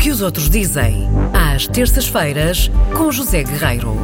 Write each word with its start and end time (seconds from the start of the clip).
que 0.00 0.10
os 0.10 0.22
outros 0.22 0.48
dizem, 0.48 1.06
às 1.34 1.66
terças-feiras, 1.66 2.70
com 2.96 3.12
José 3.12 3.44
Guerreiro. 3.44 3.94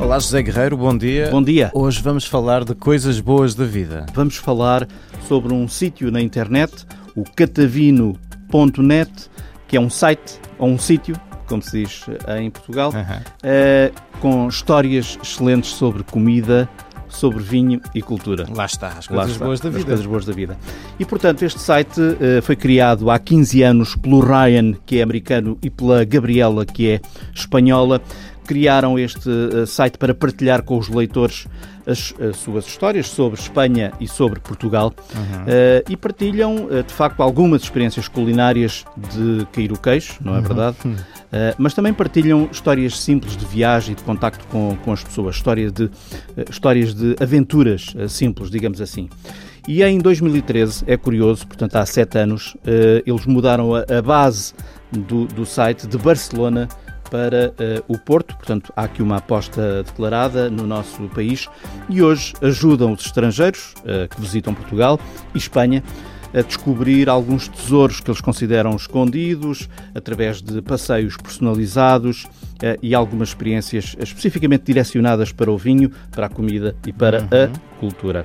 Olá, 0.00 0.16
José 0.20 0.40
Guerreiro, 0.40 0.76
bom 0.76 0.96
dia. 0.96 1.28
Bom 1.28 1.42
dia. 1.42 1.72
Hoje 1.74 2.00
vamos 2.00 2.24
falar 2.24 2.64
de 2.64 2.72
coisas 2.72 3.18
boas 3.18 3.52
da 3.52 3.64
vida. 3.64 4.06
Vamos 4.14 4.36
falar 4.36 4.86
sobre 5.26 5.52
um 5.52 5.66
sítio 5.66 6.12
na 6.12 6.20
internet, 6.20 6.86
o 7.16 7.24
catavino.net, 7.24 9.10
que 9.66 9.76
é 9.76 9.80
um 9.80 9.90
site 9.90 10.38
ou 10.56 10.68
um 10.68 10.78
sítio, 10.78 11.16
como 11.48 11.60
se 11.60 11.82
diz 11.82 12.06
em 12.38 12.48
Portugal, 12.48 12.92
uh, 12.92 14.20
com 14.20 14.46
histórias 14.46 15.18
excelentes 15.20 15.70
sobre 15.70 16.04
comida, 16.04 16.68
sobre 17.14 17.42
vinho 17.42 17.80
e 17.94 18.02
cultura. 18.02 18.46
Lá 18.54 18.66
está, 18.66 18.88
as 18.88 19.06
coisas 19.06 19.32
está, 19.32 19.44
boas 19.44 19.60
da 19.60 19.70
vida. 19.70 19.80
As 19.80 19.86
coisas 19.86 20.06
boas 20.06 20.26
da 20.26 20.32
vida. 20.32 20.58
E, 20.98 21.04
portanto, 21.04 21.44
este 21.44 21.60
site 21.60 22.00
uh, 22.00 22.42
foi 22.42 22.56
criado 22.56 23.10
há 23.10 23.18
15 23.18 23.62
anos 23.62 23.96
pelo 23.96 24.20
Ryan, 24.20 24.74
que 24.84 24.98
é 24.98 25.02
americano, 25.02 25.58
e 25.62 25.70
pela 25.70 26.04
Gabriela, 26.04 26.64
que 26.66 26.88
é 26.88 27.00
espanhola. 27.34 28.00
Criaram 28.46 28.98
este 28.98 29.28
uh, 29.28 29.66
site 29.66 29.98
para 29.98 30.14
partilhar 30.14 30.62
com 30.62 30.78
os 30.78 30.88
leitores 30.88 31.46
as, 31.86 32.14
as, 32.18 32.36
suas 32.36 32.66
histórias 32.66 33.08
sobre 33.08 33.38
Espanha 33.38 33.92
e 34.00 34.08
sobre 34.08 34.40
Portugal 34.40 34.92
uhum. 35.14 35.42
uh, 35.42 35.90
e 35.90 35.96
partilham, 35.96 36.68
de 36.86 36.92
facto, 36.92 37.22
algumas 37.22 37.62
experiências 37.62 38.08
culinárias 38.08 38.84
de 39.12 39.46
cair 39.52 39.70
o 39.72 39.78
queixo, 39.78 40.18
não 40.22 40.34
é 40.34 40.38
uhum. 40.38 40.42
verdade? 40.42 40.76
Uhum. 40.84 40.92
Uh, 40.92 41.54
mas 41.58 41.74
também 41.74 41.92
partilham 41.92 42.48
histórias 42.50 42.98
simples 42.98 43.36
de 43.36 43.44
viagem 43.44 43.92
e 43.92 43.94
de 43.96 44.02
contacto 44.02 44.46
com, 44.46 44.76
com 44.84 44.92
as 44.92 45.02
pessoas, 45.02 45.36
histórias 45.36 45.72
de, 45.72 45.90
histórias 46.50 46.94
de 46.94 47.16
aventuras 47.20 47.94
simples, 48.08 48.50
digamos 48.50 48.80
assim. 48.80 49.08
E 49.66 49.82
em 49.82 49.98
2013, 49.98 50.84
é 50.86 50.96
curioso, 50.96 51.46
portanto 51.46 51.76
há 51.76 51.86
sete 51.86 52.18
anos, 52.18 52.54
eles 53.06 53.24
mudaram 53.24 53.74
a, 53.74 53.80
a 53.80 54.02
base 54.02 54.52
do, 54.98 55.26
do, 55.26 55.44
site 55.44 55.86
de 55.86 55.98
Barcelona 55.98 56.68
para 57.14 57.54
o 57.86 57.96
Porto, 57.96 58.34
portanto 58.34 58.72
há 58.74 58.82
aqui 58.82 59.00
uma 59.00 59.18
aposta 59.18 59.84
declarada 59.84 60.50
no 60.50 60.66
nosso 60.66 61.00
país 61.14 61.48
e 61.88 62.02
hoje 62.02 62.32
ajudam 62.42 62.92
os 62.92 63.06
estrangeiros 63.06 63.72
que 64.10 64.20
visitam 64.20 64.52
Portugal 64.52 64.98
e 65.32 65.38
Espanha 65.38 65.80
a 66.34 66.42
descobrir 66.42 67.08
alguns 67.08 67.46
tesouros 67.46 68.00
que 68.00 68.10
eles 68.10 68.20
consideram 68.20 68.74
escondidos, 68.74 69.68
através 69.94 70.42
de 70.42 70.60
passeios 70.60 71.16
personalizados 71.16 72.26
eh, 72.60 72.76
e 72.82 72.92
algumas 72.92 73.28
experiências 73.28 73.94
especificamente 74.00 74.64
direcionadas 74.64 75.30
para 75.30 75.50
o 75.50 75.56
vinho, 75.56 75.92
para 76.10 76.26
a 76.26 76.28
comida 76.28 76.74
e 76.84 76.92
para 76.92 77.20
uhum. 77.20 77.28
a 77.30 77.78
cultura. 77.78 78.24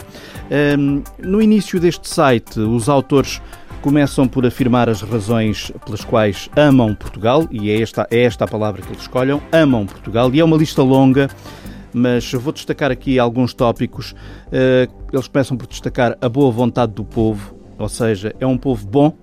Um, 0.79 1.03
no 1.19 1.39
início 1.39 1.79
deste 1.79 2.09
site, 2.09 2.59
os 2.59 2.89
autores 2.89 3.39
começam 3.79 4.27
por 4.27 4.45
afirmar 4.45 4.89
as 4.89 5.01
razões 5.01 5.71
pelas 5.85 6.03
quais 6.03 6.49
amam 6.55 6.93
Portugal, 6.93 7.47
e 7.49 7.69
é 7.69 7.81
esta, 7.81 8.07
é 8.11 8.23
esta 8.23 8.45
a 8.45 8.47
palavra 8.47 8.81
que 8.81 8.89
eles 8.89 9.01
escolhem, 9.01 9.41
amam 9.51 9.85
Portugal, 9.85 10.33
e 10.33 10.39
é 10.39 10.43
uma 10.43 10.57
lista 10.57 10.83
longa 10.83 11.29
mas 11.93 12.31
vou 12.33 12.53
destacar 12.53 12.91
aqui 12.91 13.17
alguns 13.17 13.53
tópicos. 13.53 14.13
Eh, 14.51 14.87
eles 15.11 15.27
começam 15.27 15.57
por 15.57 15.67
destacar 15.67 16.17
a 16.21 16.29
boa 16.29 16.51
vontade 16.51 16.93
do 16.93 17.03
povo, 17.03 17.55
ou 17.77 17.89
seja, 17.89 18.33
é 18.39 18.45
um 18.45 18.57
povo 18.57 18.85
bom, 18.87 19.17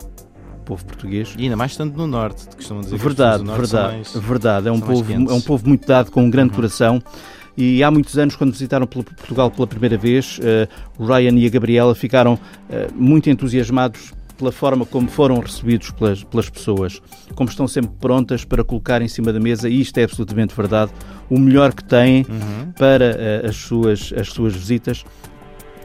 povo 0.65 0.85
português. 0.85 1.35
E 1.39 1.45
ainda 1.45 1.57
mais 1.57 1.73
estando 1.73 1.97
no 1.97 2.07
norte, 2.07 2.47
costumam 2.55 2.83
dizer 2.83 2.97
verdade, 2.97 3.45
que 3.45 3.51
verdade, 3.51 3.95
mais, 3.95 4.17
verdade. 4.17 4.69
É 4.69 4.73
um 4.73 4.81
povo, 4.81 5.13
é 5.13 5.33
um 5.33 5.41
povo 5.41 5.69
muito 5.69 5.87
dado 5.87 6.11
com 6.11 6.25
um 6.25 6.31
grande 6.31 6.51
uhum. 6.51 6.57
coração. 6.57 7.03
E 7.57 7.83
há 7.83 7.91
muitos 7.91 8.19
anos, 8.19 8.37
quando 8.37 8.53
visitaram 8.53 8.87
Portugal 8.87 9.51
pela 9.51 9.67
primeira 9.67 9.97
vez, 9.97 10.39
uh, 10.39 10.69
o 10.99 11.07
Ryan 11.07 11.39
e 11.39 11.47
a 11.47 11.49
Gabriela 11.49 11.95
ficaram 11.95 12.35
uh, 12.35 12.39
muito 12.95 13.31
entusiasmados 13.31 14.13
pela 14.37 14.53
forma 14.53 14.85
como 14.85 15.09
foram 15.09 15.41
recebidos 15.41 15.91
pelas, 15.91 16.23
pelas 16.25 16.49
pessoas, 16.49 17.01
como 17.35 17.49
estão 17.49 17.67
sempre 17.67 17.93
prontas 18.01 18.45
para 18.45 18.63
colocar 18.63 19.03
em 19.03 19.09
cima 19.09 19.33
da 19.33 19.41
mesa, 19.41 19.69
e 19.69 19.81
isto 19.81 19.99
é 19.99 20.05
absolutamente 20.05 20.55
verdade, 20.55 20.93
o 21.31 21.39
melhor 21.39 21.73
que 21.73 21.85
têm 21.85 22.27
uhum. 22.29 22.73
para 22.79 23.17
uh, 23.45 23.49
as, 23.49 23.57
suas, 23.57 24.13
as 24.17 24.29
suas 24.29 24.55
visitas 24.55 25.05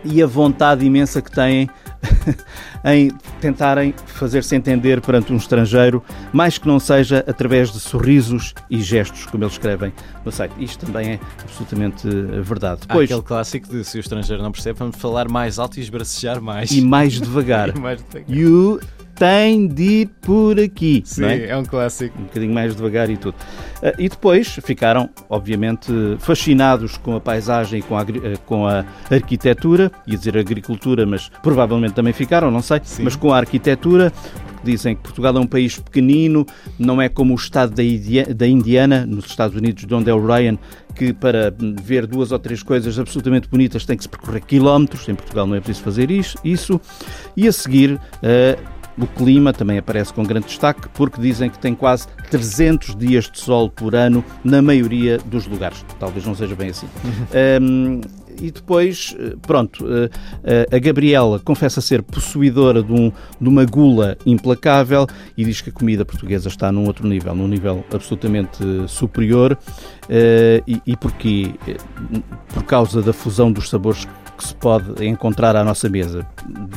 e 0.04 0.22
a 0.22 0.28
vontade 0.28 0.86
imensa 0.86 1.22
que 1.22 1.32
têm 1.32 1.70
em 2.84 3.12
tentarem 3.40 3.94
fazer-se 4.06 4.56
entender 4.56 5.02
perante 5.02 5.32
um 5.32 5.38
estrangeiro, 5.38 6.04
mais 6.34 6.58
que 6.58 6.68
não 6.68 6.80
seja 6.80 7.24
através 7.28 7.72
de 7.72 7.80
sorrisos 7.80 8.54
e 8.70 8.82
gestos, 8.82 9.26
como 9.26 9.44
eles 9.44 9.54
escrevem 9.54 9.94
no 10.26 10.32
site. 10.32 10.54
Isto 10.60 10.86
também 10.86 11.12
é 11.12 11.20
absolutamente 11.42 12.08
eh, 12.08 12.42
verdade. 12.42 12.82
Depois, 12.82 13.10
Há 13.10 13.14
aquele 13.14 13.28
clássico 13.28 13.68
de 13.68 13.84
se 13.84 13.98
o 13.98 14.00
estrangeiro 14.00 14.42
não 14.42 14.52
percebe, 14.52 14.80
vamos 14.80 14.98
falar 14.98 15.30
mais 15.30 15.60
alto 15.60 15.78
e 15.78 15.82
esbracejar 15.82 16.42
mais. 16.42 16.72
E 16.72 16.82
mais 16.82 17.20
devagar. 17.20 17.70
e 17.76 17.80
mais 17.80 18.04
devagar. 18.04 18.30
You 18.30 18.80
tem 19.22 19.68
de 19.68 19.84
ir 19.84 20.10
por 20.20 20.60
aqui. 20.60 21.04
Sim, 21.06 21.26
é? 21.26 21.50
é? 21.50 21.56
um 21.56 21.64
clássico. 21.64 22.18
Um 22.20 22.24
bocadinho 22.24 22.56
mais 22.56 22.76
devagar 22.76 23.08
e 23.08 23.18
tudo. 23.18 23.36
Uh, 23.36 23.94
e 24.00 24.10
depois 24.10 24.60
ficaram, 24.64 25.12
obviamente, 25.30 25.92
fascinados 26.18 26.98
com 26.98 27.16
a 27.16 27.22
paisagem 27.22 27.82
e 27.82 27.84
com 27.84 27.96
a, 27.96 28.02
uh, 28.02 28.40
com 28.48 28.66
a 28.66 28.84
arquitetura, 29.12 29.92
ia 30.08 30.18
dizer 30.18 30.36
agricultura, 30.36 31.06
mas 31.06 31.30
provavelmente 31.44 31.94
também 31.94 32.14
ficaram, 32.14 32.50
não 32.50 32.64
sei, 32.64 32.82
Sim. 32.84 33.04
mas 33.04 33.16
com 33.16 33.32
a 33.32 33.38
arquitetura, 33.38 34.12
dizem 34.64 34.96
que 34.96 35.04
Portugal 35.04 35.38
é 35.38 35.40
um 35.40 35.46
país 35.46 35.78
pequenino, 35.78 36.44
não 36.80 37.00
é 37.00 37.08
como 37.08 37.34
o 37.34 37.36
estado 37.36 37.76
da 37.76 38.48
Indiana, 38.48 39.06
nos 39.06 39.26
Estados 39.26 39.56
Unidos, 39.56 39.86
de 39.86 39.94
onde 39.94 40.10
é 40.10 40.14
o 40.16 40.26
Ryan, 40.26 40.58
que 40.96 41.14
para 41.14 41.54
ver 41.84 42.08
duas 42.08 42.32
ou 42.32 42.40
três 42.40 42.64
coisas 42.64 42.98
absolutamente 42.98 43.48
bonitas 43.48 43.86
tem 43.86 43.96
que 43.96 44.02
se 44.02 44.10
percorrer 44.10 44.42
quilómetros. 44.42 45.08
Em 45.08 45.14
Portugal 45.14 45.46
não 45.46 45.56
é 45.56 45.60
preciso 45.60 45.84
fazer 45.84 46.10
isso. 46.10 46.82
E 47.38 47.48
a 47.48 47.52
seguir. 47.52 47.94
Uh, 47.94 48.81
o 49.04 49.08
clima 49.08 49.54
também 49.54 49.78
aparece 49.78 50.14
com 50.14 50.24
grande 50.24 50.48
destaque, 50.48 50.88
porque 50.94 51.20
dizem 51.22 51.50
que 51.50 51.60
tem 51.60 51.74
quase 51.74 52.08
300 52.30 52.96
dias 52.96 53.30
de 53.30 53.40
sol 53.40 53.70
por 53.70 53.96
ano 53.96 54.24
na 54.44 54.62
maioria 54.62 55.18
dos 55.18 55.48
lugares. 55.48 55.86
Talvez 56.00 56.26
não 56.26 56.36
seja 56.36 56.56
bem 56.56 56.70
assim. 56.70 56.88
um, 57.62 58.02
e 58.40 58.50
depois, 58.50 59.16
eh, 59.20 59.36
pronto, 59.42 59.86
eh, 59.88 60.10
eh, 60.44 60.76
a 60.76 60.80
Gabriela 60.80 61.40
confessa 61.40 61.80
ser 61.80 62.02
possuidora 62.02 62.82
de, 62.82 62.92
um, 62.92 63.12
de, 63.40 63.48
uma 63.48 63.66
gula 63.66 64.18
implacável 64.26 65.06
e 65.38 65.46
diz 65.46 65.62
que 65.62 65.70
a 65.70 65.74
comida 65.74 66.04
portuguesa 66.04 66.48
está 66.48 66.72
num 66.72 66.86
outro 66.88 67.08
nível, 67.08 67.36
num 67.36 67.48
nível 67.48 67.86
absolutamente 67.94 68.58
superior. 68.88 69.58
E, 70.68 70.82
e 70.86 70.98
porquê? 70.98 71.54
Por 72.54 72.64
causa 72.64 73.02
da 73.02 73.14
fusão 73.14 73.52
dos 73.52 73.70
sabores 73.70 74.08
que 74.42 74.48
se 74.48 74.56
pode 74.56 75.06
encontrar 75.06 75.56
à 75.56 75.64
nossa 75.64 75.88
mesa. 75.88 76.28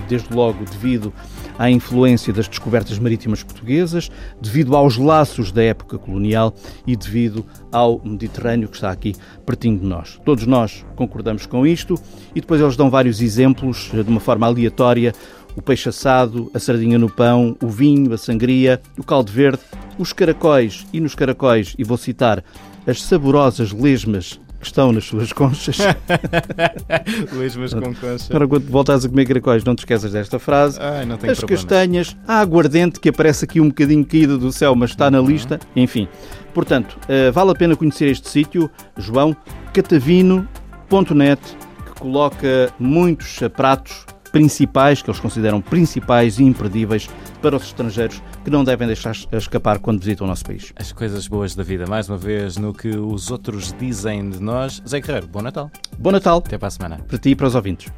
Desde 0.06 0.32
logo 0.34 0.64
devido 0.66 1.12
à 1.58 1.70
influência 1.70 2.30
das 2.30 2.47
descobertas 2.47 2.98
marítimas 2.98 3.42
portuguesas, 3.42 4.10
devido 4.41 4.76
aos 4.76 4.98
laços 4.98 5.50
da 5.50 5.62
época 5.62 5.98
colonial 5.98 6.54
e 6.86 6.94
devido 6.94 7.44
ao 7.72 8.00
Mediterrâneo 8.04 8.69
que 8.69 8.76
está 8.76 8.91
aqui 8.91 9.14
pertinho 9.47 9.78
de 9.78 9.86
nós. 9.86 10.20
Todos 10.26 10.47
nós 10.47 10.84
concordamos 10.94 11.47
com 11.47 11.66
isto 11.66 11.98
e 12.34 12.41
depois 12.41 12.60
eles 12.60 12.76
dão 12.76 12.91
vários 12.91 13.22
exemplos 13.22 13.91
de 13.92 14.10
uma 14.10 14.20
forma 14.20 14.47
aleatória 14.47 15.14
o 15.56 15.62
peixe 15.62 15.88
assado, 15.88 16.50
a 16.53 16.58
sardinha 16.58 16.98
no 16.98 17.08
pão, 17.08 17.56
o 17.62 17.69
vinho, 17.69 18.12
a 18.12 18.19
sangria, 18.19 18.82
o 18.98 19.04
caldo 19.04 19.30
verde, 19.30 19.62
os 19.97 20.12
caracóis 20.12 20.84
e 20.92 20.98
nos 20.98 21.14
caracóis, 21.14 21.76
e 21.78 21.84
vou 21.84 21.97
citar, 21.97 22.42
as 22.84 23.00
saborosas 23.00 23.70
lesmas 23.70 24.41
que 24.64 24.69
estão 24.69 24.92
nas 24.92 25.04
suas 25.04 25.32
conchas. 25.32 25.78
Lesmas 27.32 27.75
com 27.75 27.94
concha. 27.94 28.32
Para 28.32 28.48
quando 28.48 28.66
voltas 28.66 29.04
a 29.04 29.08
comer 29.08 29.26
caracóis, 29.26 29.62
não 29.62 29.75
te 29.75 29.80
esqueças 29.80 30.12
desta 30.12 30.38
frase. 30.38 30.78
Ai, 30.80 31.04
não 31.04 31.16
As 31.16 31.20
problemas. 31.20 31.48
castanhas, 31.48 32.16
a 32.26 32.41
aguardente, 32.41 32.98
que 32.98 33.10
aparece 33.10 33.44
aqui 33.44 33.60
um 33.60 33.69
bocadinho 33.69 34.04
caída 34.04 34.38
do 34.38 34.50
céu, 34.50 34.74
mas 34.74 34.91
está 34.91 35.10
na 35.10 35.20
uhum. 35.20 35.26
lista. 35.26 35.60
Enfim, 35.76 36.08
portanto, 36.54 36.98
uh, 37.04 37.30
vale 37.32 37.50
a 37.50 37.54
pena 37.54 37.76
conhecer 37.76 38.08
este 38.08 38.28
sítio, 38.28 38.70
João, 38.97 39.36
catavino.net, 39.74 41.41
que 41.84 42.00
coloca 42.00 42.72
muitos 42.78 43.41
pratos 43.54 44.06
principais, 44.32 45.03
que 45.03 45.10
eles 45.10 45.20
consideram 45.20 45.60
principais 45.60 46.38
e 46.38 46.42
imperdíveis 46.42 47.08
para 47.44 47.56
os 47.56 47.65
estrangeiros 47.65 48.22
que 48.43 48.49
não 48.49 48.65
devem 48.65 48.87
deixar 48.87 49.15
escapar 49.31 49.78
quando 49.78 50.01
visitam 50.01 50.27
o 50.27 50.30
nosso 50.30 50.47
país. 50.47 50.72
As 50.77 50.92
coisas 50.92 51.28
boas 51.28 51.54
da 51.54 51.63
vida, 51.63 51.84
mais 51.86 52.09
uma 52.09 52.16
vez, 52.16 52.57
no 52.57 52.72
que 52.72 52.89
os 52.89 53.30
outros 53.30 53.74
dizem 53.78 54.30
de 54.30 54.42
nós. 54.42 54.83
Zé 54.89 54.98
Guerreiro, 54.98 55.27
bom 55.27 55.42
Natal. 55.42 55.71
Bom 55.98 56.10
Natal. 56.10 56.39
Até 56.39 56.57
para 56.57 56.68
a 56.68 56.71
semana. 56.71 56.97
Para 57.07 57.18
ti 57.18 57.30
e 57.30 57.36
para 57.36 57.47
os 57.47 57.54
ouvintes. 57.54 57.92